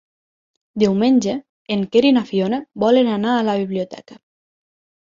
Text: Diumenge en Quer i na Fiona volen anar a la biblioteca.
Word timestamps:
Diumenge 0.83 1.35
en 1.77 1.85
Quer 1.97 2.03
i 2.11 2.15
na 2.17 2.25
Fiona 2.33 2.61
volen 2.87 3.13
anar 3.21 3.37
a 3.43 3.47
la 3.53 3.61
biblioteca. 3.65 4.21